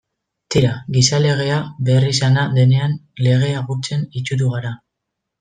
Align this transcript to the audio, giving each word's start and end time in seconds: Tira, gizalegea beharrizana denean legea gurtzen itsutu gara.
Tira, 0.53 0.69
gizalegea 0.95 1.59
beharrizana 1.89 2.47
denean 2.57 2.97
legea 3.27 3.61
gurtzen 3.69 4.09
itsutu 4.23 4.51
gara. 4.57 4.75